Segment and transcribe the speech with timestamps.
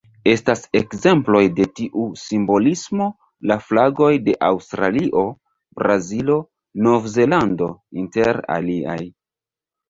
[0.29, 3.09] Estas ekzemploj de tiu simbolismo
[3.51, 5.23] la flagoj de Aŭstralio,
[5.83, 6.39] Brazilo,
[6.89, 7.69] Novzelando,
[8.05, 8.99] inter aliaj.